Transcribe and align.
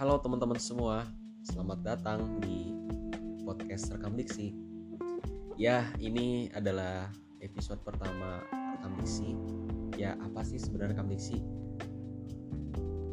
Halo 0.00 0.16
teman-teman 0.16 0.56
semua, 0.56 1.04
selamat 1.44 1.84
datang 1.84 2.40
di 2.40 2.72
podcast 3.44 3.92
Rekam 3.92 4.16
Diksi. 4.16 4.56
Ya, 5.60 5.92
ini 6.00 6.48
adalah 6.56 7.12
episode 7.44 7.84
pertama 7.84 8.40
Rekam 8.48 8.96
Diksi. 8.96 9.36
Ya, 10.00 10.16
apa 10.24 10.40
sih 10.40 10.56
sebenarnya 10.56 10.96
Rekam 10.96 11.12
Diksi? 11.12 11.44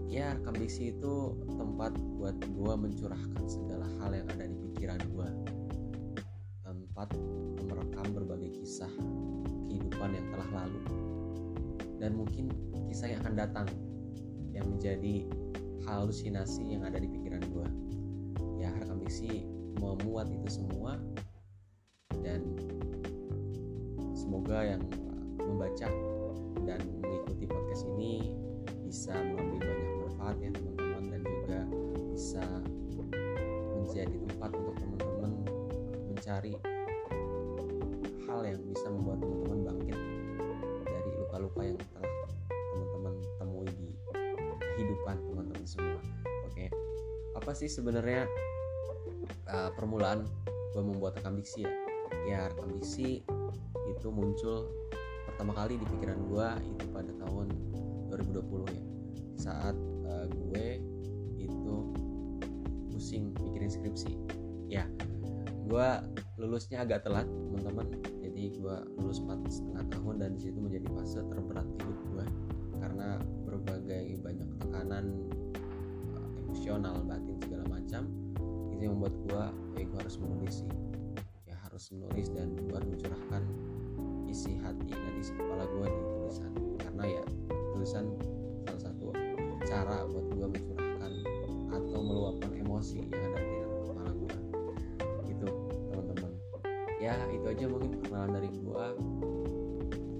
Ya, 0.08 0.40
Rekam 0.40 0.56
Diksi 0.56 0.96
itu 0.96 1.36
tempat 1.60 1.92
buat 2.00 2.40
gue 2.40 2.74
mencurahkan 2.80 3.44
segala 3.52 3.84
hal 4.00 4.24
yang 4.24 4.28
ada 4.32 4.48
di 4.48 4.56
pikiran 4.56 5.04
gue. 5.12 5.30
Tempat 6.64 7.12
merekam 7.68 8.16
berbagai 8.16 8.64
kisah 8.64 8.96
kehidupan 9.68 10.16
yang 10.16 10.32
telah 10.32 10.64
lalu. 10.64 10.80
Dan 12.00 12.16
mungkin 12.16 12.48
kisah 12.88 13.12
yang 13.12 13.20
akan 13.28 13.36
datang 13.36 13.68
yang 14.56 14.64
menjadi 14.72 15.28
halusinasi 15.88 16.76
yang 16.76 16.84
ada 16.84 17.00
di 17.00 17.08
pikiran 17.08 17.42
gue 17.48 17.68
ya 18.60 18.70
rekam 18.76 19.00
diksi 19.00 19.48
memuat 19.80 20.28
itu 20.28 20.60
semua 20.60 21.00
dan 22.20 22.44
semoga 24.12 24.76
yang 24.76 24.84
membaca 25.40 25.88
dan 26.68 26.80
mengikuti 27.00 27.48
podcast 27.48 27.88
ini 27.96 28.36
bisa 28.84 29.16
mengambil 29.16 29.64
banyak 29.64 29.92
manfaat 30.04 30.36
ya 30.44 30.50
teman-teman 30.52 31.04
dan 31.08 31.22
juga 31.24 31.60
bisa 32.12 32.44
menjadi 33.78 34.16
tempat 34.28 34.52
untuk 34.52 34.76
teman-teman 34.76 35.32
mencari 36.12 36.54
hal 38.28 38.40
yang 38.44 38.60
bisa 38.68 38.88
membuat 38.92 39.24
teman-teman 39.24 39.60
bangkit 39.72 39.98
dari 40.84 41.10
luka-luka 41.16 41.62
yang 41.64 41.80
telah 41.96 42.12
teman-teman 42.52 43.14
temui 43.40 43.70
di 43.72 43.90
kehidupan 44.76 45.16
teman-teman 45.32 45.47
semua. 45.68 46.00
Oke, 46.48 46.72
apa 47.36 47.52
sih 47.52 47.68
sebenarnya 47.68 48.24
uh, 49.52 49.70
permulaan 49.76 50.24
gue 50.72 50.84
membuat 50.84 51.20
rekam 51.20 51.36
diksi 51.36 51.68
ya? 51.68 51.72
Ya 52.24 52.40
rekam 52.48 52.72
diksi 52.72 53.28
itu 53.88 54.08
muncul 54.08 54.72
pertama 55.28 55.52
kali 55.52 55.76
di 55.76 55.86
pikiran 55.86 56.24
gue 56.32 56.48
itu 56.72 56.86
pada 56.96 57.12
tahun 57.20 57.52
2020 58.08 58.72
ya. 58.72 58.84
Saat 59.36 59.76
uh, 60.08 60.26
gue 60.32 60.80
itu 61.36 61.76
pusing 62.96 63.36
mikirin 63.44 63.68
skripsi. 63.68 64.16
Ya 64.72 64.88
gue 65.68 65.88
lulusnya 66.40 66.88
agak 66.88 67.04
telat 67.04 67.28
teman-teman. 67.28 67.92
Jadi 68.24 68.56
gue 68.56 68.76
lulus 69.02 69.20
empat 69.20 69.52
setengah 69.52 69.84
tahun 69.92 70.16
dan 70.24 70.30
di 70.38 70.48
situ 70.48 70.60
menjadi 70.64 70.88
fase 70.96 71.20
terberat 71.28 71.68
hidup 71.68 72.00
gue 72.14 72.26
karena 72.78 73.18
berbagai 73.44 73.97
emosional 76.68 77.00
batin 77.08 77.40
segala 77.48 77.64
macam 77.72 78.12
itu 78.76 78.92
yang 78.92 79.00
membuat 79.00 79.16
gue 79.24 79.44
ya 79.80 79.84
gue 79.88 80.00
harus 80.04 80.20
menulis 80.20 80.56
ya 81.48 81.56
harus 81.64 81.84
menulis 81.96 82.28
dan 82.36 82.60
gue 82.60 82.76
mencurahkan 82.76 83.44
isi 84.28 84.60
hati 84.60 84.92
dan 84.92 85.16
isi 85.16 85.32
kepala 85.32 85.64
gue 85.64 85.88
di 85.88 86.02
tulisan. 86.12 86.52
Karena 86.84 87.04
ya 87.08 87.24
tulisan 87.72 88.06
salah 88.68 88.82
satu 88.84 89.16
cara 89.64 90.04
buat 90.12 90.28
gue 90.28 90.48
mencurahkan 90.60 91.12
atau 91.72 92.00
meluapkan 92.04 92.52
emosi 92.52 93.00
yang 93.00 93.16
ada 93.16 93.40
di 93.40 93.54
dalam 93.64 93.72
kepala 93.88 94.12
gue 94.12 94.36
gitu 95.32 95.48
teman-teman. 95.88 96.32
Ya 97.00 97.16
itu 97.32 97.48
aja 97.48 97.64
mungkin 97.72 97.96
perkenalan 97.96 98.32
dari 98.44 98.50
gue 98.52 98.86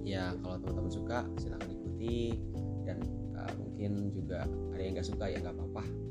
ya 0.08 0.32
kalau 0.40 0.56
teman-teman 0.64 0.92
suka 0.96 1.28
silahkan 1.36 1.68
ikuti. 1.68 2.40
Dan 2.88 3.04
uh, 3.36 3.52
mungkin 3.60 4.16
juga 4.16 4.48
ada 4.48 4.80
yang 4.80 4.96
nggak 4.96 5.08
suka 5.12 5.28
ya 5.28 5.44
nggak 5.44 5.52
apa-apa 5.52 6.07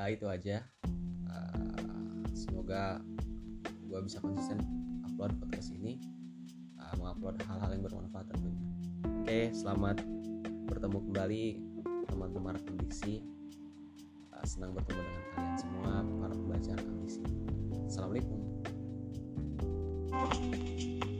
uh, 0.00 0.08
itu 0.08 0.26
aja. 0.26 0.64
Uh, 1.28 2.24
semoga 2.32 3.04
gue 3.60 4.00
bisa 4.00 4.22
konsisten 4.24 4.62
upload 5.04 5.36
podcast 5.36 5.76
ini 5.76 6.00
uh, 6.80 6.94
mengupload 6.96 7.36
hal-hal 7.44 7.70
yang 7.76 7.84
bermanfaat 7.84 8.26
tentunya. 8.32 8.64
Oke 9.20 9.40
selamat 9.52 10.00
bertemu 10.72 10.98
kembali 11.10 11.44
teman-teman 12.08 12.56
rekam 12.56 12.76
diksi 12.80 13.20
uh, 14.32 14.44
senang 14.48 14.72
bertemu 14.72 15.00
dengan 15.04 15.24
kalian 15.36 15.56
semua 15.60 15.92
para 16.24 16.34
pembaca 16.34 16.70
rekam 16.80 16.96
diksi 17.04 17.22
assalamualaikum. 17.84 18.40
thank 20.20 20.80
you 20.80 21.19